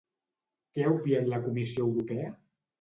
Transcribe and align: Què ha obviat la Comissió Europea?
Què 0.77 0.87
ha 0.87 0.95
obviat 0.95 1.31
la 1.35 1.43
Comissió 1.45 1.89
Europea? 1.93 2.35